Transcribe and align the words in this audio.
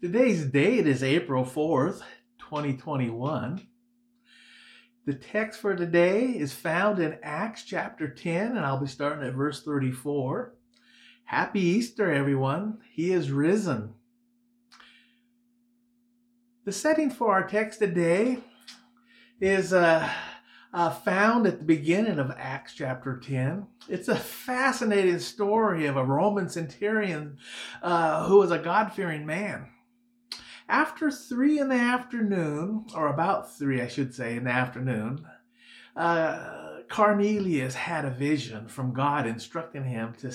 Today's 0.00 0.46
date 0.46 0.86
is 0.86 1.02
April 1.02 1.44
4th, 1.44 2.00
2021. 2.38 3.60
The 5.04 5.12
text 5.12 5.60
for 5.60 5.76
today 5.76 6.22
is 6.24 6.54
found 6.54 6.98
in 6.98 7.18
Acts 7.22 7.64
chapter 7.64 8.08
10, 8.08 8.56
and 8.56 8.60
I'll 8.60 8.80
be 8.80 8.86
starting 8.86 9.28
at 9.28 9.34
verse 9.34 9.62
34. 9.62 10.54
Happy 11.24 11.60
Easter, 11.60 12.10
everyone. 12.10 12.78
He 12.90 13.12
is 13.12 13.30
risen. 13.30 13.92
The 16.64 16.72
setting 16.72 17.10
for 17.10 17.34
our 17.34 17.46
text 17.46 17.80
today 17.80 18.38
is 19.38 19.74
uh, 19.74 20.08
uh, 20.72 20.90
found 20.92 21.46
at 21.46 21.58
the 21.58 21.64
beginning 21.66 22.18
of 22.18 22.32
Acts 22.38 22.72
chapter 22.74 23.18
10. 23.18 23.66
It's 23.86 24.08
a 24.08 24.16
fascinating 24.16 25.18
story 25.18 25.84
of 25.84 25.98
a 25.98 26.04
Roman 26.06 26.48
centurion 26.48 27.36
uh, 27.82 28.26
who 28.26 28.38
was 28.38 28.50
a 28.50 28.58
God 28.58 28.94
fearing 28.94 29.26
man. 29.26 29.68
After 30.70 31.10
three 31.10 31.58
in 31.58 31.68
the 31.68 31.74
afternoon, 31.74 32.86
or 32.94 33.08
about 33.08 33.52
three, 33.58 33.82
I 33.82 33.88
should 33.88 34.14
say, 34.14 34.36
in 34.36 34.44
the 34.44 34.50
afternoon, 34.50 35.26
uh, 35.96 36.82
Cornelius 36.88 37.74
had 37.74 38.04
a 38.04 38.10
vision 38.10 38.68
from 38.68 38.94
God 38.94 39.26
instructing 39.26 39.82
him 39.82 40.14
to 40.20 40.32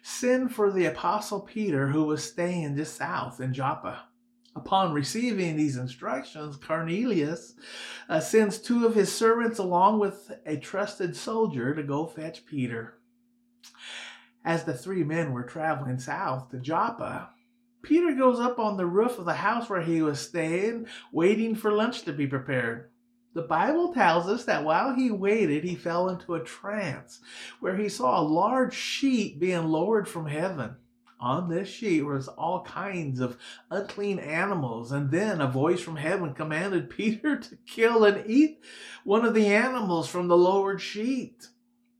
send 0.00 0.54
for 0.54 0.72
the 0.72 0.86
apostle 0.86 1.40
Peter, 1.40 1.88
who 1.88 2.04
was 2.04 2.24
staying 2.24 2.76
just 2.76 2.96
south 2.96 3.38
in 3.38 3.52
Joppa. 3.52 4.04
Upon 4.54 4.94
receiving 4.94 5.56
these 5.56 5.76
instructions, 5.76 6.56
Cornelius 6.56 7.52
uh, 8.08 8.20
sends 8.20 8.58
two 8.58 8.86
of 8.86 8.94
his 8.94 9.12
servants 9.12 9.58
along 9.58 9.98
with 9.98 10.32
a 10.46 10.56
trusted 10.56 11.14
soldier 11.14 11.74
to 11.74 11.82
go 11.82 12.06
fetch 12.06 12.46
Peter. 12.46 12.98
As 14.42 14.64
the 14.64 14.72
three 14.72 15.04
men 15.04 15.32
were 15.32 15.44
traveling 15.44 15.98
south 15.98 16.48
to 16.50 16.58
Joppa, 16.58 17.28
Peter 17.86 18.12
goes 18.16 18.40
up 18.40 18.58
on 18.58 18.76
the 18.76 18.84
roof 18.84 19.16
of 19.16 19.26
the 19.26 19.34
house 19.34 19.70
where 19.70 19.80
he 19.80 20.02
was 20.02 20.18
staying, 20.18 20.88
waiting 21.12 21.54
for 21.54 21.70
lunch 21.70 22.02
to 22.02 22.12
be 22.12 22.26
prepared. 22.26 22.90
The 23.32 23.42
Bible 23.42 23.94
tells 23.94 24.26
us 24.26 24.44
that 24.46 24.64
while 24.64 24.92
he 24.92 25.12
waited, 25.12 25.62
he 25.62 25.76
fell 25.76 26.08
into 26.08 26.34
a 26.34 26.42
trance 26.42 27.20
where 27.60 27.76
he 27.76 27.88
saw 27.88 28.18
a 28.20 28.26
large 28.26 28.74
sheet 28.74 29.38
being 29.38 29.66
lowered 29.66 30.08
from 30.08 30.26
heaven. 30.26 30.74
On 31.20 31.48
this 31.48 31.68
sheet 31.68 32.02
was 32.02 32.26
all 32.26 32.64
kinds 32.64 33.20
of 33.20 33.38
unclean 33.70 34.18
animals, 34.18 34.90
and 34.90 35.12
then 35.12 35.40
a 35.40 35.46
voice 35.46 35.80
from 35.80 35.96
heaven 35.96 36.34
commanded 36.34 36.90
Peter 36.96 37.38
to 37.38 37.56
kill 37.66 38.04
and 38.04 38.28
eat 38.28 38.64
one 39.04 39.24
of 39.24 39.32
the 39.32 39.46
animals 39.46 40.08
from 40.08 40.26
the 40.26 40.36
lowered 40.36 40.80
sheet. 40.80 41.46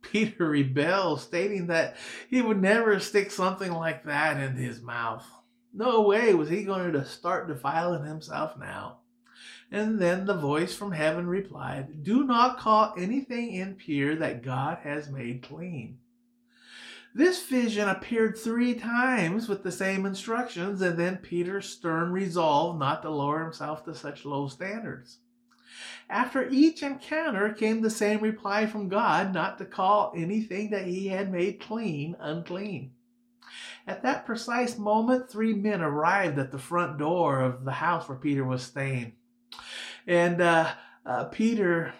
Peter 0.02 0.48
rebelled, 0.48 1.20
stating 1.20 1.68
that 1.68 1.96
he 2.28 2.42
would 2.42 2.60
never 2.60 2.98
stick 2.98 3.30
something 3.30 3.70
like 3.70 4.02
that 4.02 4.40
in 4.40 4.56
his 4.56 4.82
mouth. 4.82 5.24
No 5.72 6.02
way 6.02 6.34
was 6.34 6.48
he 6.48 6.64
going 6.64 6.92
to 6.92 7.04
start 7.04 7.48
defiling 7.48 8.04
himself 8.04 8.56
now. 8.58 8.98
And 9.70 9.98
then 9.98 10.26
the 10.26 10.34
voice 10.34 10.74
from 10.74 10.92
heaven 10.92 11.26
replied, 11.26 12.02
Do 12.02 12.24
not 12.24 12.58
call 12.58 12.94
anything 12.96 13.54
impure 13.54 14.14
that 14.16 14.42
God 14.42 14.78
has 14.84 15.10
made 15.10 15.42
clean. 15.42 15.98
This 17.14 17.46
vision 17.46 17.88
appeared 17.88 18.36
three 18.36 18.74
times 18.74 19.48
with 19.48 19.62
the 19.62 19.72
same 19.72 20.04
instructions, 20.04 20.82
and 20.82 20.98
then 20.98 21.16
Peter's 21.16 21.68
stern 21.68 22.12
resolve 22.12 22.78
not 22.78 23.02
to 23.02 23.10
lower 23.10 23.42
himself 23.42 23.84
to 23.84 23.94
such 23.94 24.26
low 24.26 24.48
standards. 24.48 25.18
After 26.08 26.48
each 26.48 26.82
encounter 26.82 27.52
came 27.52 27.80
the 27.80 27.90
same 27.90 28.20
reply 28.20 28.66
from 28.66 28.88
God 28.88 29.32
not 29.32 29.58
to 29.58 29.64
call 29.64 30.12
anything 30.14 30.70
that 30.70 30.86
he 30.86 31.08
had 31.08 31.32
made 31.32 31.60
clean 31.60 32.16
unclean. 32.20 32.92
At 33.86 34.02
that 34.02 34.26
precise 34.26 34.78
moment, 34.78 35.30
three 35.30 35.54
men 35.54 35.80
arrived 35.80 36.38
at 36.38 36.50
the 36.50 36.58
front 36.58 36.98
door 36.98 37.40
of 37.40 37.64
the 37.64 37.72
house 37.72 38.08
where 38.08 38.18
Peter 38.18 38.44
was 38.44 38.62
staying. 38.62 39.12
And 40.06 40.40
uh, 40.40 40.72
uh, 41.04 41.24
Peter 41.24 41.94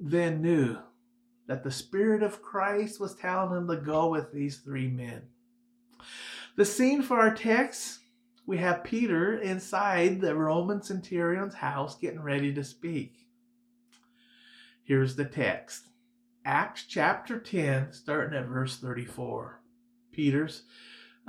then 0.00 0.42
knew 0.42 0.76
that 1.46 1.64
the 1.64 1.70
Spirit 1.70 2.22
of 2.22 2.42
Christ 2.42 3.00
was 3.00 3.14
telling 3.14 3.56
him 3.56 3.68
to 3.68 3.76
go 3.76 4.08
with 4.08 4.32
these 4.32 4.58
three 4.58 4.88
men. 4.88 5.22
The 6.56 6.64
scene 6.64 7.02
for 7.02 7.18
our 7.18 7.34
text 7.34 8.00
we 8.50 8.58
have 8.58 8.82
Peter 8.82 9.38
inside 9.38 10.20
the 10.20 10.34
Roman 10.34 10.82
centurion's 10.82 11.54
house 11.54 11.96
getting 11.96 12.20
ready 12.20 12.52
to 12.54 12.64
speak. 12.64 13.14
Here's 14.82 15.14
the 15.14 15.24
text 15.24 15.84
Acts 16.44 16.84
chapter 16.88 17.38
10, 17.38 17.92
starting 17.92 18.36
at 18.36 18.46
verse 18.46 18.76
34. 18.78 19.60
Peter's 20.10 20.62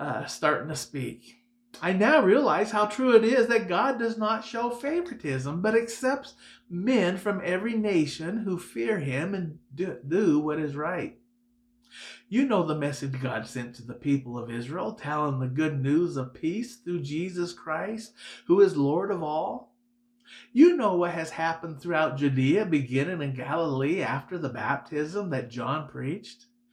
uh, 0.01 0.25
starting 0.25 0.67
to 0.67 0.75
speak. 0.75 1.37
I 1.79 1.93
now 1.93 2.23
realize 2.23 2.71
how 2.71 2.87
true 2.87 3.15
it 3.15 3.23
is 3.23 3.47
that 3.47 3.69
God 3.69 3.99
does 3.99 4.17
not 4.17 4.43
show 4.43 4.71
favoritism, 4.71 5.61
but 5.61 5.75
accepts 5.75 6.33
men 6.69 7.17
from 7.17 7.39
every 7.43 7.75
nation 7.75 8.39
who 8.39 8.57
fear 8.57 8.97
him 8.97 9.35
and 9.35 9.59
do, 9.75 9.97
do 10.05 10.39
what 10.39 10.59
is 10.59 10.75
right. 10.75 11.17
You 12.29 12.45
know 12.45 12.63
the 12.63 12.75
message 12.75 13.21
God 13.21 13.45
sent 13.45 13.75
to 13.75 13.83
the 13.83 13.93
people 13.93 14.39
of 14.39 14.49
Israel, 14.49 14.93
telling 14.93 15.39
the 15.39 15.47
good 15.47 15.81
news 15.83 16.17
of 16.17 16.33
peace 16.33 16.77
through 16.77 17.01
Jesus 17.01 17.53
Christ, 17.53 18.13
who 18.47 18.59
is 18.59 18.75
Lord 18.75 19.11
of 19.11 19.21
all. 19.21 19.75
You 20.51 20.77
know 20.77 20.95
what 20.95 21.11
has 21.11 21.29
happened 21.29 21.79
throughout 21.79 22.17
Judea, 22.17 22.65
beginning 22.65 23.21
in 23.21 23.35
Galilee 23.35 24.01
after 24.01 24.39
the 24.39 24.49
baptism 24.49 25.29
that 25.29 25.51
John 25.51 25.87
preached. 25.87 26.47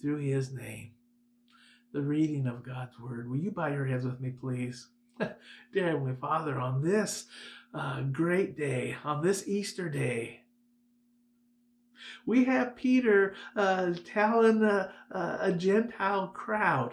through 0.00 0.18
his 0.18 0.52
name 0.52 0.92
the 1.92 2.00
reading 2.00 2.46
of 2.46 2.62
God's 2.62 2.98
word. 2.98 3.28
Will 3.28 3.38
you 3.38 3.50
bow 3.50 3.66
your 3.66 3.84
heads 3.84 4.04
with 4.04 4.20
me, 4.20 4.30
please? 4.30 4.88
Dear 5.18 5.86
Heavenly 5.86 6.14
Father, 6.20 6.58
on 6.58 6.82
this 6.82 7.26
uh, 7.74 8.02
great 8.02 8.56
day, 8.56 8.96
on 9.04 9.22
this 9.22 9.46
Easter 9.48 9.88
day, 9.88 10.42
we 12.24 12.44
have 12.44 12.76
Peter 12.76 13.34
uh, 13.56 13.92
telling 14.04 14.62
a, 14.62 14.92
a 15.10 15.52
Gentile 15.52 16.28
crowd 16.28 16.92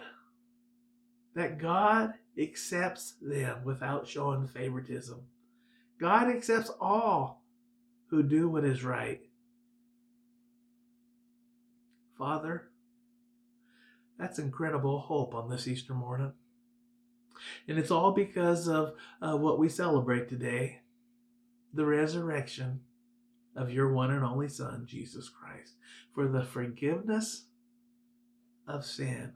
that 1.35 1.59
God 1.59 2.13
accepts 2.38 3.13
them 3.22 3.63
without 3.63 4.07
showing 4.07 4.47
favoritism. 4.47 5.22
God 6.00 6.28
accepts 6.28 6.72
all 6.81 7.44
who 8.07 8.24
do 8.24 8.50
what 8.50 8.65
is 8.65 8.83
right. 8.83 9.21
Father, 12.18 12.69
that's 14.18 14.40
incredible 14.40 15.00
hope 15.00 15.36
on 15.36 15.50
this 15.50 15.68
Easter 15.68 15.94
morning. 15.94 16.34
And 17.68 17.78
it's 17.78 17.92
all 17.92 18.12
because 18.12 18.68
of 18.68 18.94
uh, 19.22 19.38
what 19.38 19.60
we 19.60 19.69
celebrate 19.69 20.28
today 20.28 20.81
the 21.74 21.86
resurrection 21.86 22.80
of 23.56 23.72
your 23.72 23.92
one 23.92 24.12
and 24.12 24.24
only 24.24 24.48
Son, 24.48 24.86
Jesus 24.88 25.30
Christ, 25.30 25.74
for 26.14 26.28
the 26.28 26.44
forgiveness 26.44 27.46
of 28.68 28.86
sin. 28.86 29.34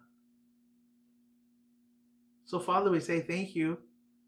So, 2.45 2.59
Father, 2.59 2.89
we 2.89 2.99
say 2.99 3.21
thank 3.21 3.55
you 3.55 3.77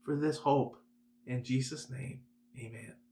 for 0.04 0.16
this 0.16 0.38
hope. 0.38 0.78
In 1.26 1.44
Jesus' 1.44 1.90
name, 1.90 2.22
amen. 2.58 3.03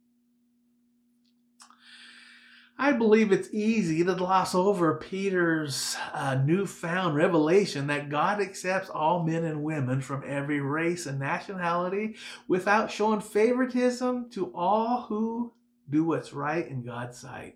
I 2.78 2.94
believe 2.94 3.32
it's 3.32 3.54
easy 3.54 4.04
to 4.04 4.16
gloss 4.16 4.56
over 4.56 4.96
Peter's 4.96 5.96
uh, 6.14 6.36
newfound 6.36 7.16
revelation 7.16 7.88
that 7.88 8.10
God 8.10 8.42
accepts 8.42 8.90
all 8.90 9.24
men 9.24 9.44
and 9.44 9.64
women 9.64 10.02
from 10.02 10.24
every 10.26 10.60
race 10.60 11.06
and 11.06 11.20
nationality 11.20 12.16
without 12.48 12.90
showing 12.90 13.22
favoritism 13.22 14.30
to 14.32 14.52
all 14.56 15.04
who 15.04 15.54
do 15.90 16.06
what's 16.06 16.34
right 16.34 16.68
in 16.68 16.84
God's 16.84 17.20
sight. 17.20 17.56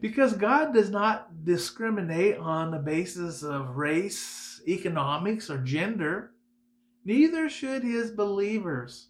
Because 0.00 0.32
God 0.32 0.72
does 0.72 0.88
not 0.88 1.44
discriminate 1.44 2.38
on 2.38 2.70
the 2.70 2.78
basis 2.78 3.42
of 3.42 3.76
race, 3.76 4.62
economics, 4.66 5.50
or 5.50 5.58
gender, 5.58 6.32
neither 7.04 7.50
should 7.50 7.82
his 7.82 8.10
believers. 8.10 9.08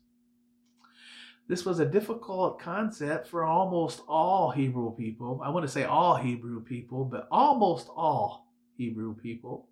This 1.49 1.65
was 1.65 1.79
a 1.81 1.87
difficult 1.87 2.61
concept 2.61 3.27
for 3.27 3.43
almost 3.43 4.03
all 4.06 4.50
Hebrew 4.50 4.95
people. 4.95 5.41
I 5.43 5.49
want 5.49 5.65
to 5.65 5.73
say 5.73 5.85
all 5.85 6.15
Hebrew 6.17 6.62
people, 6.62 7.06
but 7.06 7.27
almost 7.31 7.89
all 7.97 8.53
Hebrew 8.77 9.15
people. 9.15 9.67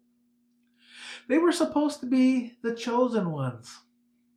They 1.28 1.37
were 1.37 1.52
supposed 1.52 2.00
to 2.00 2.06
be 2.06 2.55
the 2.62 2.75
chosen 2.75 3.31
ones, 3.31 3.78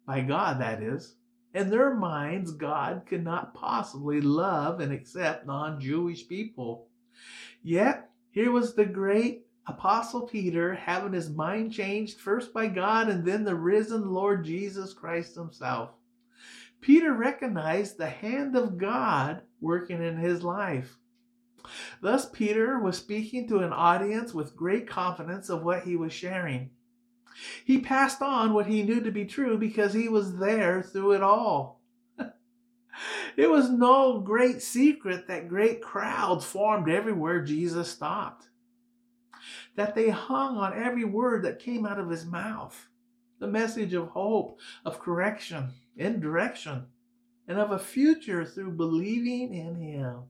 by 0.05 0.19
God, 0.19 0.59
that 0.59 0.83
is. 0.83 1.15
In 1.53 1.69
their 1.69 1.95
minds, 1.95 2.51
God 2.51 3.03
could 3.07 3.23
not 3.23 3.53
possibly 3.53 4.19
love 4.19 4.81
and 4.81 4.91
accept 4.91 5.47
non 5.47 5.79
Jewish 5.79 6.27
people. 6.27 6.89
Yet, 7.63 8.09
here 8.31 8.51
was 8.51 8.75
the 8.75 8.85
great 8.85 9.45
Apostle 9.65 10.23
Peter 10.27 10.73
having 10.73 11.13
his 11.13 11.29
mind 11.29 11.71
changed 11.71 12.19
first 12.19 12.53
by 12.53 12.67
God 12.67 13.07
and 13.07 13.25
then 13.25 13.43
the 13.43 13.55
risen 13.55 14.11
Lord 14.11 14.43
Jesus 14.43 14.93
Christ 14.93 15.35
himself. 15.35 15.91
Peter 16.81 17.13
recognized 17.13 17.97
the 17.97 18.09
hand 18.09 18.55
of 18.55 18.77
God 18.77 19.41
working 19.59 20.01
in 20.01 20.17
his 20.17 20.43
life. 20.43 20.97
Thus, 22.01 22.29
Peter 22.29 22.79
was 22.79 22.97
speaking 22.97 23.47
to 23.49 23.59
an 23.59 23.73
audience 23.73 24.33
with 24.33 24.55
great 24.55 24.87
confidence 24.87 25.49
of 25.49 25.63
what 25.63 25.83
he 25.83 25.95
was 25.95 26.13
sharing. 26.13 26.71
He 27.65 27.79
passed 27.79 28.21
on 28.21 28.53
what 28.53 28.67
he 28.67 28.83
knew 28.83 29.01
to 29.01 29.11
be 29.11 29.25
true 29.25 29.57
because 29.57 29.93
he 29.93 30.09
was 30.09 30.37
there 30.37 30.81
through 30.81 31.13
it 31.13 31.23
all. 31.23 31.81
it 33.37 33.49
was 33.49 33.69
no 33.69 34.19
great 34.19 34.61
secret 34.61 35.27
that 35.27 35.49
great 35.49 35.81
crowds 35.81 36.45
formed 36.45 36.89
everywhere 36.89 37.43
Jesus 37.43 37.91
stopped, 37.91 38.47
that 39.75 39.95
they 39.95 40.09
hung 40.09 40.57
on 40.57 40.73
every 40.73 41.05
word 41.05 41.43
that 41.43 41.59
came 41.59 41.85
out 41.85 41.99
of 41.99 42.09
his 42.09 42.25
mouth 42.25 42.89
the 43.39 43.47
message 43.47 43.93
of 43.93 44.09
hope, 44.09 44.59
of 44.85 44.99
correction, 44.99 45.69
and 45.99 46.21
direction, 46.21 46.85
and 47.47 47.59
of 47.59 47.71
a 47.71 47.79
future 47.79 48.45
through 48.45 48.71
believing 48.71 49.53
in 49.53 49.75
Him. 49.75 50.23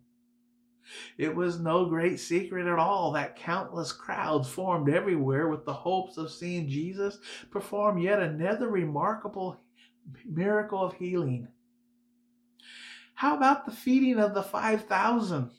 It 1.18 1.36
was 1.36 1.60
no 1.60 1.86
great 1.86 2.20
secret 2.20 2.66
at 2.66 2.80
all 2.80 3.12
that 3.12 3.36
countless 3.36 3.92
crowds 3.92 4.50
formed 4.50 4.90
everywhere 4.90 5.48
with 5.48 5.64
the 5.64 5.74
hopes 5.74 6.18
of 6.18 6.32
seeing 6.32 6.68
Jesus 6.68 7.20
perform 7.52 8.00
yet 8.00 8.20
another 8.20 8.70
remarkable 8.70 9.62
miracle 10.26 10.84
of 10.84 10.96
healing. 10.96 11.48
How 13.14 13.36
about 13.36 13.66
the 13.66 13.72
feeding 13.72 14.18
of 14.18 14.34
the 14.34 14.42
5,000 14.42 15.52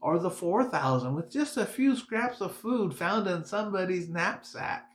or 0.00 0.18
the 0.18 0.30
4,000 0.30 1.14
with 1.14 1.30
just 1.30 1.56
a 1.56 1.66
few 1.66 1.94
scraps 1.94 2.40
of 2.40 2.56
food 2.56 2.94
found 2.94 3.28
in 3.28 3.44
somebody's 3.44 4.08
knapsack? 4.08 4.90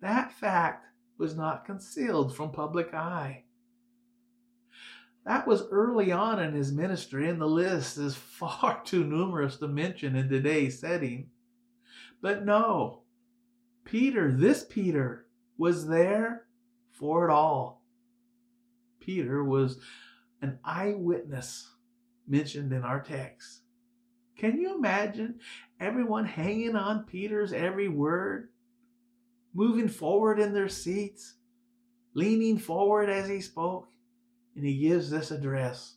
That 0.00 0.32
fact 0.32 0.86
was 1.18 1.36
not 1.36 1.64
concealed 1.64 2.34
from 2.34 2.50
public 2.50 2.92
eye. 2.94 3.44
That 5.24 5.46
was 5.46 5.66
early 5.70 6.12
on 6.12 6.38
in 6.38 6.52
his 6.52 6.72
ministry, 6.72 7.28
and 7.28 7.40
the 7.40 7.46
list 7.46 7.96
is 7.96 8.14
far 8.38 8.82
too 8.84 9.04
numerous 9.04 9.56
to 9.58 9.68
mention 9.68 10.16
in 10.16 10.28
today's 10.28 10.78
setting. 10.78 11.30
But 12.20 12.44
no, 12.44 13.02
Peter, 13.84 14.32
this 14.32 14.64
Peter, 14.68 15.26
was 15.56 15.86
there 15.86 16.46
for 16.90 17.28
it 17.28 17.32
all. 17.32 17.82
Peter 19.00 19.44
was 19.44 19.78
an 20.40 20.58
eyewitness 20.64 21.70
mentioned 22.26 22.72
in 22.72 22.82
our 22.82 23.00
text. 23.00 23.60
Can 24.36 24.58
you 24.58 24.76
imagine 24.76 25.40
everyone 25.78 26.24
hanging 26.24 26.76
on 26.76 27.04
Peter's 27.04 27.52
every 27.52 27.88
word? 27.88 28.48
Moving 29.54 29.88
forward 29.88 30.38
in 30.38 30.52
their 30.52 30.68
seats, 30.68 31.34
leaning 32.12 32.58
forward 32.58 33.08
as 33.08 33.28
he 33.28 33.40
spoke, 33.40 33.88
and 34.54 34.64
he 34.64 34.78
gives 34.78 35.10
this 35.10 35.30
address. 35.30 35.94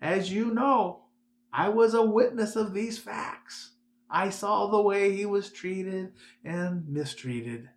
As 0.00 0.30
you 0.30 0.52
know, 0.52 1.04
I 1.52 1.70
was 1.70 1.94
a 1.94 2.02
witness 2.02 2.56
of 2.56 2.74
these 2.74 2.98
facts. 2.98 3.72
I 4.10 4.30
saw 4.30 4.66
the 4.66 4.82
way 4.82 5.12
he 5.16 5.26
was 5.26 5.50
treated 5.50 6.12
and 6.44 6.88
mistreated. 6.88 7.70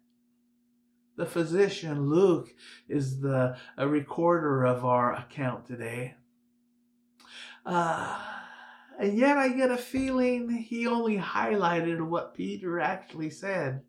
The 1.15 1.25
physician, 1.25 2.09
Luke, 2.09 2.53
is 2.87 3.21
the 3.21 3.57
a 3.75 3.87
recorder 3.87 4.63
of 4.63 4.85
our 4.85 5.13
account 5.15 5.65
today. 5.65 6.15
Uh, 7.65 8.21
and 8.99 9.17
yet 9.17 9.37
I 9.37 9.49
get 9.49 9.71
a 9.71 9.77
feeling 9.77 10.49
he 10.49 10.87
only 10.87 11.17
highlighted 11.17 12.01
what 12.01 12.35
Peter 12.35 12.79
actually 12.79 13.31
said. 13.31 13.81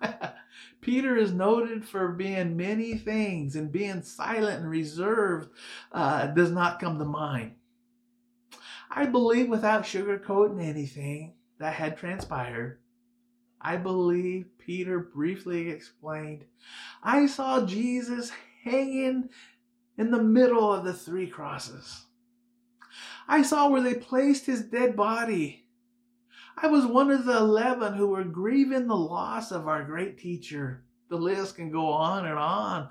Peter 0.80 1.16
is 1.16 1.32
noted 1.32 1.84
for 1.84 2.08
being 2.08 2.56
many 2.56 2.96
things, 2.96 3.56
and 3.56 3.72
being 3.72 4.02
silent 4.02 4.60
and 4.60 4.70
reserved 4.70 5.48
uh, 5.92 6.26
does 6.28 6.50
not 6.50 6.78
come 6.78 6.98
to 6.98 7.04
mind. 7.04 7.52
I 8.90 9.06
believe 9.06 9.48
without 9.48 9.84
sugarcoating 9.84 10.62
anything 10.62 11.34
that 11.58 11.74
had 11.74 11.96
transpired, 11.96 12.78
I 13.60 13.76
believe 13.76 14.46
Peter 14.58 15.00
briefly 15.00 15.70
explained, 15.70 16.44
I 17.02 17.26
saw 17.26 17.64
Jesus 17.64 18.30
hanging 18.62 19.30
in 19.96 20.10
the 20.10 20.22
middle 20.22 20.72
of 20.72 20.84
the 20.84 20.92
three 20.92 21.26
crosses. 21.26 22.04
I 23.26 23.42
saw 23.42 23.68
where 23.68 23.80
they 23.80 23.94
placed 23.94 24.46
his 24.46 24.62
dead 24.62 24.96
body 24.96 25.63
I 26.56 26.68
was 26.68 26.86
one 26.86 27.10
of 27.10 27.24
the 27.24 27.36
11 27.36 27.94
who 27.94 28.08
were 28.08 28.24
grieving 28.24 28.86
the 28.86 28.96
loss 28.96 29.50
of 29.50 29.66
our 29.66 29.82
great 29.84 30.18
teacher. 30.18 30.84
The 31.08 31.16
list 31.16 31.56
can 31.56 31.70
go 31.70 31.88
on 31.88 32.26
and 32.26 32.38
on. 32.38 32.88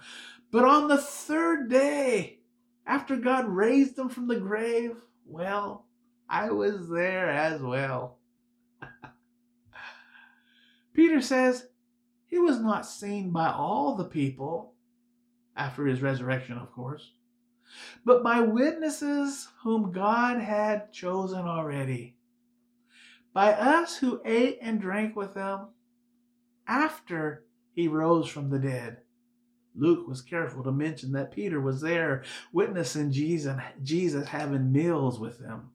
But 0.51 0.65
on 0.65 0.87
the 0.87 0.97
third 0.97 1.69
day, 1.69 2.39
after 2.85 3.15
God 3.15 3.47
raised 3.47 3.97
him 3.97 4.09
from 4.09 4.27
the 4.27 4.39
grave, 4.39 4.95
well, 5.25 5.85
I 6.29 6.51
was 6.51 6.89
there 6.89 7.29
as 7.29 7.61
well. 7.61 8.17
Peter 10.93 11.21
says 11.21 11.67
he 12.27 12.37
was 12.37 12.59
not 12.59 12.85
seen 12.85 13.31
by 13.31 13.49
all 13.51 13.95
the 13.95 14.03
people 14.03 14.73
after 15.55 15.85
his 15.85 16.01
resurrection, 16.01 16.57
of 16.57 16.71
course, 16.71 17.11
but 18.05 18.23
by 18.23 18.41
witnesses 18.41 19.47
whom 19.63 19.91
God 19.91 20.39
had 20.39 20.91
chosen 20.91 21.41
already 21.41 22.12
by 23.33 23.51
us 23.53 23.97
who 23.97 24.21
ate 24.23 24.59
and 24.61 24.79
drank 24.79 25.15
with 25.15 25.33
him 25.33 25.67
after 26.67 27.43
he 27.73 27.87
rose 27.87 28.27
from 28.27 28.49
the 28.49 28.59
dead. 28.59 28.97
Luke 29.75 30.07
was 30.07 30.21
careful 30.21 30.63
to 30.63 30.71
mention 30.71 31.11
that 31.13 31.31
Peter 31.31 31.59
was 31.59 31.81
there 31.81 32.23
witnessing 32.51 33.11
Jesus, 33.11 33.59
Jesus 33.81 34.27
having 34.27 34.71
meals 34.71 35.19
with 35.19 35.39
them. 35.39 35.71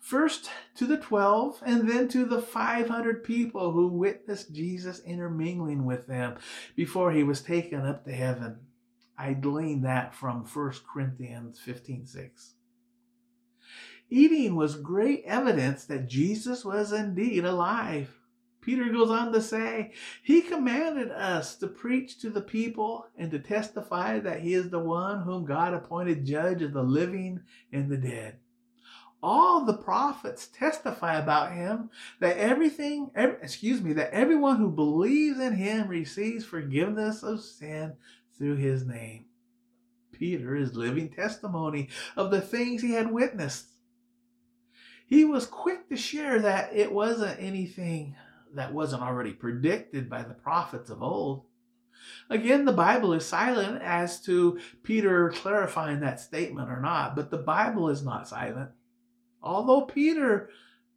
First 0.00 0.50
to 0.74 0.86
the 0.86 0.96
12 0.96 1.62
and 1.64 1.88
then 1.88 2.08
to 2.08 2.24
the 2.24 2.42
500 2.42 3.22
people 3.22 3.70
who 3.70 3.86
witnessed 3.86 4.52
Jesus 4.52 5.00
intermingling 5.00 5.84
with 5.84 6.08
them 6.08 6.38
before 6.74 7.12
he 7.12 7.22
was 7.22 7.42
taken 7.42 7.86
up 7.86 8.04
to 8.04 8.12
heaven. 8.12 8.58
I 9.16 9.34
glean 9.34 9.82
that 9.82 10.14
from 10.14 10.44
1 10.44 10.72
Corinthians 10.92 11.60
15 11.60 12.06
6. 12.06 12.54
Eating 14.12 14.56
was 14.56 14.74
great 14.74 15.22
evidence 15.24 15.84
that 15.84 16.08
Jesus 16.08 16.64
was 16.64 16.92
indeed 16.92 17.44
alive. 17.44 18.12
Peter 18.60 18.90
goes 18.90 19.08
on 19.08 19.32
to 19.32 19.40
say, 19.40 19.92
He 20.22 20.42
commanded 20.42 21.10
us 21.12 21.54
to 21.56 21.68
preach 21.68 22.18
to 22.18 22.28
the 22.28 22.42
people 22.42 23.06
and 23.16 23.30
to 23.30 23.38
testify 23.38 24.18
that 24.18 24.40
He 24.40 24.52
is 24.52 24.68
the 24.68 24.80
one 24.80 25.22
whom 25.22 25.44
God 25.44 25.72
appointed 25.72 26.26
judge 26.26 26.60
of 26.60 26.72
the 26.72 26.82
living 26.82 27.40
and 27.72 27.88
the 27.88 27.96
dead. 27.96 28.38
All 29.22 29.64
the 29.64 29.76
prophets 29.76 30.48
testify 30.48 31.16
about 31.16 31.52
Him 31.52 31.90
that 32.18 32.36
everything, 32.36 33.12
every, 33.14 33.36
excuse 33.40 33.80
me, 33.80 33.92
that 33.92 34.12
everyone 34.12 34.56
who 34.56 34.70
believes 34.70 35.38
in 35.38 35.54
Him 35.54 35.86
receives 35.86 36.44
forgiveness 36.44 37.22
of 37.22 37.40
sin 37.40 37.94
through 38.36 38.56
His 38.56 38.84
name. 38.84 39.26
Peter 40.12 40.54
is 40.54 40.76
living 40.76 41.08
testimony 41.08 41.88
of 42.14 42.30
the 42.30 42.42
things 42.42 42.82
he 42.82 42.92
had 42.92 43.10
witnessed 43.10 43.69
he 45.10 45.24
was 45.24 45.44
quick 45.44 45.88
to 45.88 45.96
share 45.96 46.38
that 46.38 46.70
it 46.72 46.92
wasn't 46.92 47.42
anything 47.42 48.14
that 48.54 48.72
wasn't 48.72 49.02
already 49.02 49.32
predicted 49.32 50.08
by 50.08 50.22
the 50.22 50.34
prophets 50.34 50.88
of 50.88 51.02
old. 51.02 51.42
Again, 52.30 52.64
the 52.64 52.72
Bible 52.72 53.12
is 53.12 53.26
silent 53.26 53.82
as 53.82 54.22
to 54.22 54.60
Peter 54.84 55.30
clarifying 55.30 55.98
that 56.00 56.20
statement 56.20 56.70
or 56.70 56.80
not, 56.80 57.16
but 57.16 57.30
the 57.30 57.38
Bible 57.38 57.88
is 57.88 58.04
not 58.04 58.28
silent. 58.28 58.70
Although 59.42 59.82
Peter 59.82 60.48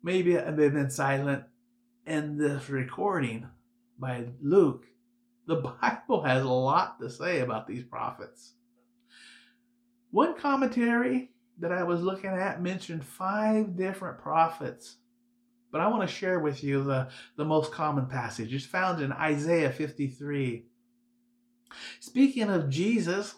maybe 0.03 0.33
have 0.33 0.57
been 0.57 0.91
silent 0.91 1.45
in 2.05 2.37
this 2.37 2.69
recording 2.69 3.47
by 3.97 4.27
Luke, 4.41 4.85
the 5.47 5.55
Bible 5.81 6.21
has 6.21 6.43
a 6.43 6.47
lot 6.47 6.99
to 6.99 7.09
say 7.09 7.39
about 7.39 7.67
these 7.67 7.83
prophets. 7.83 8.53
One 10.11 10.37
commentary 10.37 11.32
that 11.59 11.71
I 11.71 11.83
was 11.83 12.01
looking 12.01 12.29
at 12.29 12.61
mentioned 12.61 13.05
five 13.05 13.75
different 13.75 14.19
prophets, 14.19 14.97
but 15.71 15.81
I 15.81 15.87
want 15.87 16.01
to 16.07 16.15
share 16.15 16.39
with 16.39 16.63
you 16.63 16.83
the, 16.83 17.09
the 17.35 17.45
most 17.45 17.71
common 17.71 18.07
passage. 18.07 18.53
It's 18.53 18.65
found 18.65 19.01
in 19.01 19.11
Isaiah 19.11 19.71
53. 19.71 20.65
Speaking 21.99 22.49
of 22.49 22.69
Jesus, 22.69 23.35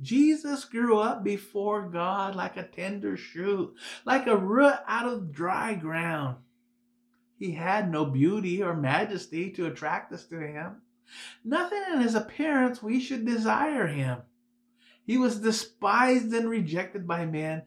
Jesus 0.00 0.64
grew 0.64 0.98
up 0.98 1.24
before 1.24 1.88
God 1.88 2.34
like 2.34 2.56
a 2.56 2.64
tender 2.64 3.16
shoot, 3.16 3.74
like 4.04 4.26
a 4.26 4.36
root 4.36 4.74
out 4.86 5.06
of 5.06 5.32
dry 5.32 5.74
ground. 5.74 6.36
He 7.38 7.52
had 7.52 7.90
no 7.90 8.04
beauty 8.04 8.62
or 8.62 8.74
majesty 8.74 9.50
to 9.52 9.66
attract 9.66 10.12
us 10.12 10.24
to 10.26 10.38
him. 10.38 10.82
Nothing 11.44 11.82
in 11.92 12.00
his 12.00 12.14
appearance 12.14 12.82
we 12.82 13.00
should 13.00 13.24
desire 13.24 13.86
him. 13.86 14.22
He 15.06 15.16
was 15.18 15.40
despised 15.40 16.32
and 16.32 16.50
rejected 16.50 17.06
by 17.06 17.26
men, 17.26 17.62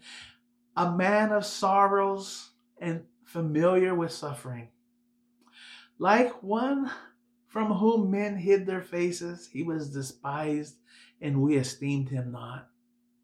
a 0.76 0.92
man 0.92 1.32
of 1.32 1.46
sorrows 1.46 2.52
and 2.80 3.06
familiar 3.24 3.96
with 3.96 4.12
suffering. 4.12 4.70
Like 5.98 6.44
one 6.44 6.92
from 7.48 7.74
whom 7.74 8.12
men 8.12 8.38
hid 8.38 8.66
their 8.66 8.82
faces, 8.82 9.50
he 9.52 9.64
was 9.64 9.90
despised, 9.90 10.76
and 11.22 11.42
we 11.42 11.56
esteemed 11.56 12.10
him 12.10 12.32
not. 12.32 12.70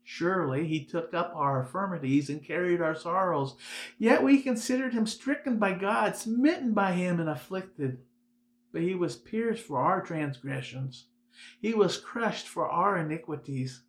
Surely 0.03 0.67
he 0.67 0.85
took 0.85 1.13
up 1.13 1.33
our 1.35 1.61
infirmities 1.61 2.29
and 2.29 2.43
carried 2.43 2.79
our 2.79 2.95
sorrows. 2.95 3.55
Yet 3.97 4.23
we 4.23 4.41
considered 4.41 4.93
him 4.93 5.07
stricken 5.07 5.57
by 5.57 5.73
God, 5.73 6.15
smitten 6.15 6.73
by 6.73 6.93
him, 6.93 7.19
and 7.19 7.29
afflicted. 7.29 7.99
But 8.71 8.83
he 8.83 8.93
was 8.93 9.15
pierced 9.15 9.63
for 9.63 9.79
our 9.79 10.01
transgressions, 10.01 11.07
he 11.59 11.73
was 11.73 11.97
crushed 11.97 12.47
for 12.47 12.67
our 12.67 12.97
iniquities. 12.97 13.81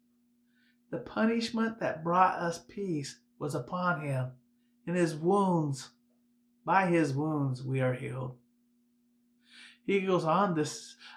The 0.90 0.98
punishment 0.98 1.80
that 1.80 2.04
brought 2.04 2.38
us 2.38 2.64
peace 2.68 3.18
was 3.38 3.54
upon 3.54 4.00
him. 4.00 4.30
In 4.86 4.94
his 4.94 5.14
wounds, 5.14 5.90
by 6.64 6.86
his 6.86 7.12
wounds, 7.12 7.62
we 7.62 7.80
are 7.80 7.94
healed. 7.94 8.36
He 9.86 10.00
goes 10.00 10.24
on 10.24 10.56
to 10.56 10.68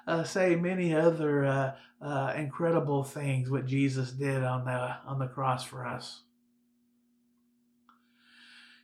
uh, 0.08 0.24
say 0.24 0.56
many 0.56 0.94
other 0.94 1.46
uh, 1.46 1.76
uh, 2.02 2.34
incredible 2.36 3.04
things 3.04 3.50
what 3.50 3.66
Jesus 3.66 4.12
did 4.12 4.44
on 4.44 4.66
the 4.66 4.96
on 5.06 5.18
the 5.18 5.28
cross 5.28 5.64
for 5.64 5.86
us. 5.86 6.22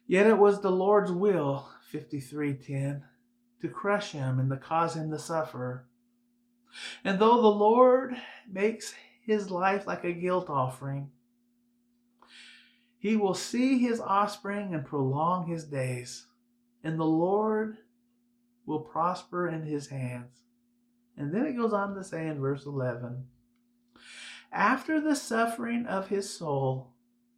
Yet 0.08 0.28
it 0.28 0.38
was 0.38 0.62
the 0.62 0.72
Lord's 0.72 1.12
will, 1.12 1.70
53:10, 1.92 3.04
to 3.62 3.70
crush 3.70 4.12
him 4.12 4.40
and 4.40 4.50
to 4.50 4.58
cause 4.58 4.96
him 4.96 5.12
to 5.12 5.20
suffer. 5.20 5.88
And 7.04 7.20
though 7.20 7.42
the 7.42 7.48
Lord 7.48 8.16
makes 8.52 8.94
his 9.26 9.50
life 9.50 9.88
like 9.88 10.04
a 10.04 10.14
guilt 10.14 10.50
offering. 10.50 11.10
He 12.98 13.16
will 13.16 13.34
see 13.34 13.80
his 13.80 14.00
offspring 14.00 14.74
and 14.74 14.86
prolong 14.86 15.48
his 15.48 15.66
days, 15.66 16.28
and 16.84 17.00
the 17.00 17.06
Lord 17.06 17.78
will 18.66 18.80
prosper 18.80 19.48
in 19.48 19.64
his 19.64 19.88
hands. 19.88 20.42
And 21.18 21.34
then 21.34 21.46
it 21.46 21.56
goes 21.56 21.74
on 21.74 21.96
to 21.96 22.04
say 22.04 22.28
in 22.28 22.40
verse 22.40 22.66
11 22.66 23.26
After 24.52 25.00
the 25.00 25.16
suffering 25.16 25.86
of 25.86 26.08
his 26.08 26.30
soul, 26.30 26.92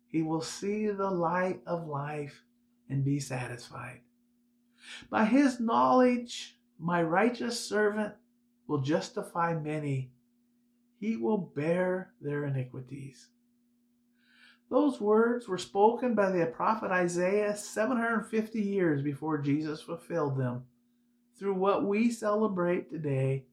he 0.08 0.22
will 0.22 0.42
see 0.42 0.88
the 0.88 1.12
light 1.12 1.62
of 1.66 1.88
life 1.88 2.44
and 2.90 3.04
be 3.04 3.20
satisfied. 3.20 4.02
By 5.10 5.26
his 5.26 5.60
knowledge, 5.60 6.58
my 6.80 7.04
righteous 7.04 7.60
servant 7.60 8.14
will 8.68 8.82
justify 8.82 9.54
many 9.54 10.12
he 11.00 11.18
will 11.18 11.38
bear 11.38 12.14
their 12.22 12.46
iniquities. 12.46 13.28
Those 14.70 15.00
words 15.00 15.48
were 15.48 15.58
spoken 15.58 16.14
by 16.14 16.32
the 16.32 16.46
prophet 16.48 16.92
Isaiah 16.92 17.56
750 17.56 18.62
years 18.62 19.02
before 19.02 19.38
Jesus 19.38 19.82
fulfilled 19.82 20.38
them 20.38 20.64
through 21.38 21.54
what 21.54 21.86
we 21.86 22.12
celebrate 22.12 22.90
today 22.90 23.46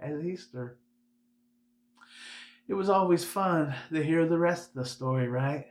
as 0.00 0.24
Easter. 0.24 0.78
It 2.68 2.74
was 2.74 2.90
always 2.90 3.24
fun 3.24 3.74
to 3.92 4.02
hear 4.02 4.26
the 4.26 4.38
rest 4.38 4.70
of 4.70 4.74
the 4.74 4.84
story, 4.84 5.28
right? 5.28 5.66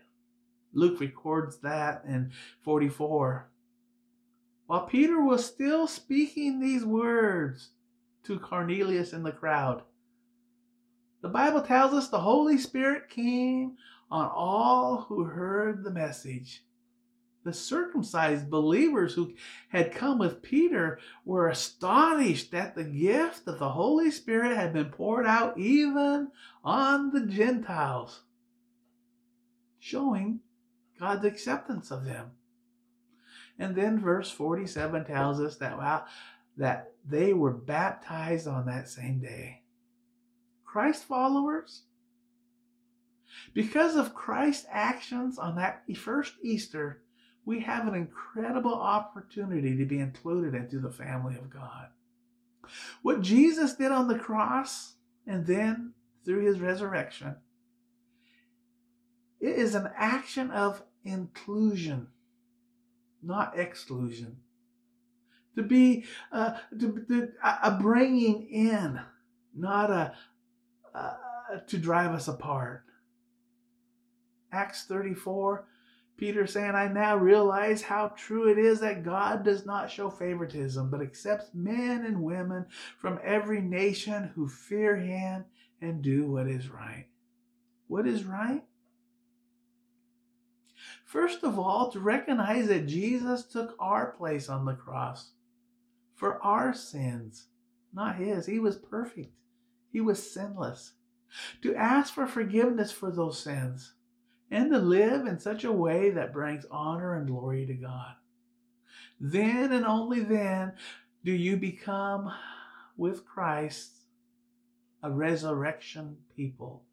Luke 0.73 0.99
records 0.99 1.57
that 1.59 2.03
in 2.07 2.31
44. 2.61 3.49
While 4.67 4.85
Peter 4.85 5.21
was 5.21 5.45
still 5.45 5.85
speaking 5.85 6.59
these 6.59 6.85
words 6.85 7.71
to 8.23 8.39
Cornelius 8.39 9.13
in 9.13 9.23
the 9.23 9.31
crowd, 9.31 9.83
the 11.21 11.29
Bible 11.29 11.61
tells 11.61 11.93
us 11.93 12.07
the 12.07 12.19
Holy 12.19 12.57
Spirit 12.57 13.09
came 13.09 13.77
on 14.09 14.29
all 14.33 15.05
who 15.07 15.23
heard 15.23 15.83
the 15.83 15.91
message. 15.91 16.63
The 17.43 17.53
circumcised 17.53 18.49
believers 18.49 19.13
who 19.13 19.33
had 19.69 19.93
come 19.93 20.19
with 20.19 20.43
Peter 20.43 20.99
were 21.25 21.47
astonished 21.47 22.51
that 22.51 22.75
the 22.75 22.83
gift 22.83 23.47
of 23.47 23.57
the 23.57 23.69
Holy 23.69 24.11
Spirit 24.11 24.55
had 24.55 24.73
been 24.73 24.89
poured 24.89 25.25
out 25.25 25.57
even 25.57 26.29
on 26.63 27.11
the 27.11 27.25
Gentiles, 27.25 28.21
showing 29.79 30.41
God's 30.99 31.25
acceptance 31.25 31.89
of 31.89 32.05
them. 32.05 32.31
And 33.57 33.75
then 33.75 33.99
verse 33.99 34.29
47 34.29 35.05
tells 35.05 35.39
us 35.39 35.57
that, 35.57 35.77
wow, 35.77 36.05
that 36.57 36.93
they 37.07 37.33
were 37.33 37.53
baptized 37.53 38.47
on 38.47 38.67
that 38.67 38.87
same 38.87 39.19
day. 39.19 39.60
Christ 40.71 41.03
followers, 41.03 41.81
because 43.53 43.97
of 43.97 44.13
Christ's 44.13 44.65
actions 44.71 45.37
on 45.37 45.57
that 45.57 45.83
first 45.97 46.35
Easter, 46.41 47.01
we 47.43 47.59
have 47.59 47.87
an 47.87 47.93
incredible 47.93 48.75
opportunity 48.75 49.75
to 49.75 49.85
be 49.85 49.99
included 49.99 50.55
into 50.55 50.79
the 50.79 50.89
family 50.89 51.35
of 51.35 51.49
God. 51.49 51.87
What 53.01 53.21
Jesus 53.21 53.75
did 53.75 53.91
on 53.91 54.07
the 54.07 54.17
cross 54.17 54.93
and 55.27 55.45
then 55.45 55.93
through 56.23 56.45
his 56.45 56.61
resurrection, 56.61 57.35
it 59.41 59.57
is 59.57 59.75
an 59.75 59.89
action 59.97 60.51
of 60.51 60.83
inclusion, 61.03 62.07
not 63.21 63.59
exclusion. 63.59 64.37
To 65.57 65.63
be 65.63 66.05
uh, 66.31 66.53
to, 66.79 67.05
to, 67.09 67.27
a 67.43 67.71
bringing 67.71 68.47
in, 68.49 69.01
not 69.53 69.89
a, 69.89 70.13
uh, 70.93 71.13
to 71.67 71.77
drive 71.77 72.11
us 72.11 72.27
apart. 72.27 72.83
Acts 74.51 74.85
34, 74.85 75.65
Peter 76.17 76.45
saying, 76.45 76.75
I 76.75 76.87
now 76.87 77.15
realize 77.15 77.81
how 77.81 78.09
true 78.09 78.49
it 78.49 78.57
is 78.57 78.79
that 78.81 79.03
God 79.03 79.43
does 79.43 79.65
not 79.65 79.89
show 79.89 80.09
favoritism, 80.09 80.89
but 80.89 81.01
accepts 81.01 81.49
men 81.53 82.05
and 82.05 82.21
women 82.21 82.65
from 82.97 83.19
every 83.23 83.61
nation 83.61 84.31
who 84.35 84.47
fear 84.47 84.97
him 84.97 85.45
and 85.81 86.01
do 86.01 86.27
what 86.27 86.47
is 86.47 86.69
right. 86.69 87.07
What 87.87 88.07
is 88.07 88.23
right? 88.23 88.63
First 91.05 91.43
of 91.43 91.59
all, 91.59 91.91
to 91.91 91.99
recognize 91.99 92.67
that 92.67 92.87
Jesus 92.87 93.43
took 93.43 93.75
our 93.79 94.11
place 94.11 94.47
on 94.47 94.65
the 94.65 94.75
cross 94.75 95.31
for 96.15 96.41
our 96.43 96.73
sins, 96.73 97.47
not 97.93 98.15
his. 98.15 98.45
He 98.45 98.59
was 98.59 98.77
perfect. 98.77 99.33
He 99.91 100.01
was 100.01 100.31
sinless. 100.31 100.93
To 101.61 101.75
ask 101.75 102.13
for 102.13 102.27
forgiveness 102.27 102.91
for 102.91 103.09
those 103.09 103.39
sins 103.39 103.93
and 104.49 104.69
to 104.71 104.79
live 104.79 105.25
in 105.25 105.39
such 105.39 105.63
a 105.63 105.71
way 105.71 106.09
that 106.11 106.33
brings 106.33 106.65
honor 106.69 107.15
and 107.15 107.27
glory 107.27 107.65
to 107.65 107.73
God. 107.73 108.15
Then 109.19 109.71
and 109.71 109.85
only 109.85 110.19
then 110.19 110.73
do 111.23 111.31
you 111.31 111.55
become 111.55 112.33
with 112.97 113.25
Christ 113.25 113.91
a 115.03 115.11
resurrection 115.11 116.17
people. 116.35 116.83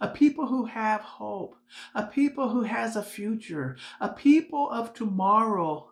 A 0.00 0.08
people 0.08 0.46
who 0.46 0.66
have 0.66 1.00
hope, 1.00 1.56
a 1.94 2.04
people 2.04 2.50
who 2.50 2.62
has 2.62 2.96
a 2.96 3.02
future, 3.02 3.76
a 4.00 4.08
people 4.08 4.70
of 4.70 4.94
tomorrow 4.94 5.90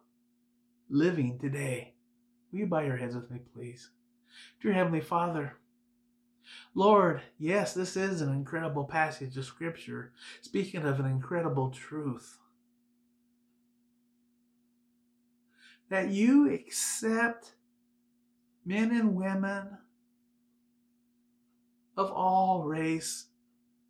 living 0.88 1.38
today. 1.38 1.94
Will 2.52 2.60
you 2.60 2.66
bow 2.66 2.80
your 2.80 2.96
heads 2.96 3.14
with 3.14 3.30
me, 3.30 3.40
please? 3.54 3.90
Dear 4.62 4.72
Heavenly 4.72 5.00
Father, 5.00 5.56
Lord, 6.74 7.22
yes, 7.38 7.74
this 7.74 7.96
is 7.96 8.20
an 8.20 8.32
incredible 8.32 8.84
passage 8.84 9.36
of 9.36 9.44
Scripture, 9.44 10.12
speaking 10.40 10.82
of 10.82 11.00
an 11.00 11.06
incredible 11.06 11.70
truth. 11.70 12.38
That 15.88 16.08
you 16.08 16.52
accept 16.52 17.54
men 18.64 18.90
and 18.90 19.14
women 19.14 19.78
of 21.96 22.10
all 22.10 22.64
race, 22.64 23.26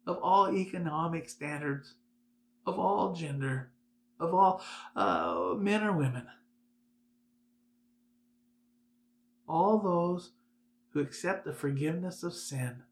of 0.06 0.18
all 0.18 0.52
economic 0.52 1.28
standards, 1.28 1.94
of 2.66 2.78
all 2.78 3.14
gender, 3.14 3.70
of 4.20 4.34
all 4.34 4.62
uh, 4.96 5.54
men 5.56 5.82
or 5.82 5.92
women. 5.92 6.26
All 9.48 9.78
those 9.78 10.32
who 10.94 11.00
accept 11.00 11.44
the 11.44 11.52
forgiveness 11.52 12.22
of 12.22 12.32
sin 12.32 12.84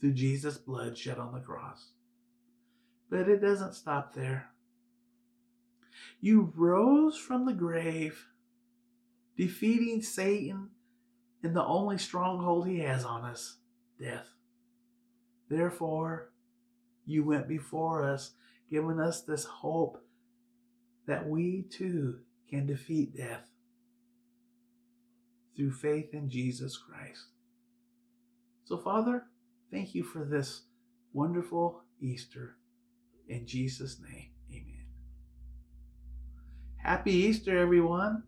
through 0.00 0.14
Jesus' 0.14 0.56
blood 0.56 0.96
shed 0.96 1.18
on 1.18 1.34
the 1.34 1.40
cross. 1.40 1.90
But 3.10 3.28
it 3.28 3.40
doesn't 3.40 3.74
stop 3.74 4.14
there. 4.14 4.50
You 6.20 6.52
rose 6.54 7.16
from 7.16 7.46
the 7.46 7.52
grave, 7.52 8.28
defeating 9.36 10.02
Satan 10.02 10.70
in 11.42 11.52
the 11.52 11.64
only 11.64 11.98
stronghold 11.98 12.68
he 12.68 12.78
has 12.80 13.04
on 13.04 13.24
us 13.24 13.56
death. 14.00 14.28
Therefore, 15.48 16.30
you 17.06 17.24
went 17.24 17.48
before 17.48 18.04
us, 18.04 18.32
giving 18.70 19.00
us 19.00 19.22
this 19.22 19.44
hope 19.44 19.98
that 21.06 21.28
we 21.28 21.64
too 21.70 22.20
can 22.48 22.66
defeat 22.66 23.16
death 23.16 23.48
through 25.56 25.72
faith 25.72 26.12
in 26.12 26.28
Jesus 26.28 26.76
Christ. 26.76 27.26
So, 28.64 28.76
Father, 28.76 29.24
thank 29.70 29.94
you 29.94 30.02
for 30.02 30.24
this 30.24 30.62
wonderful 31.12 31.82
Easter. 32.00 32.56
In 33.28 33.46
Jesus' 33.46 33.98
name, 34.00 34.30
amen. 34.50 34.84
Happy 36.76 37.12
Easter, 37.12 37.58
everyone. 37.58 38.22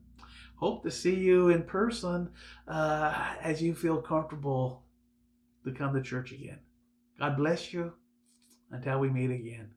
Hope 0.56 0.82
to 0.82 0.90
see 0.90 1.14
you 1.14 1.50
in 1.50 1.62
person 1.62 2.30
uh, 2.66 3.34
as 3.40 3.62
you 3.62 3.74
feel 3.74 4.02
comfortable 4.02 4.82
to 5.64 5.72
come 5.72 5.94
to 5.94 6.02
church 6.02 6.32
again. 6.32 6.58
God 7.18 7.36
bless 7.36 7.72
you 7.72 7.92
until 8.70 8.98
we 8.98 9.08
meet 9.08 9.30
again. 9.30 9.70